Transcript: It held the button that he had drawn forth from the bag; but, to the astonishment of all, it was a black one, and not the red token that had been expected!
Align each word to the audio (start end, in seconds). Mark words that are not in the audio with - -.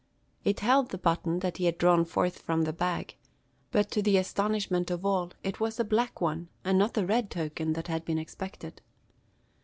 It 0.43 0.61
held 0.61 0.89
the 0.89 0.97
button 0.97 1.41
that 1.41 1.57
he 1.57 1.65
had 1.65 1.77
drawn 1.77 2.05
forth 2.05 2.39
from 2.39 2.63
the 2.63 2.73
bag; 2.73 3.17
but, 3.69 3.91
to 3.91 4.01
the 4.01 4.17
astonishment 4.17 4.89
of 4.89 5.05
all, 5.05 5.31
it 5.43 5.59
was 5.59 5.79
a 5.79 5.83
black 5.83 6.19
one, 6.19 6.49
and 6.65 6.79
not 6.79 6.95
the 6.95 7.05
red 7.05 7.29
token 7.29 7.73
that 7.73 7.87
had 7.87 8.03
been 8.03 8.17
expected! 8.17 8.81